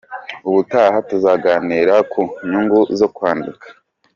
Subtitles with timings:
[0.47, 3.67] Ubutaha tuzaganira ku inyungu zo kwandika.